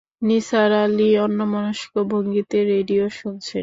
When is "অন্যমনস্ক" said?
1.17-1.91